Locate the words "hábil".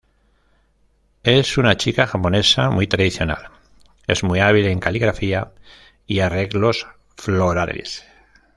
4.39-4.65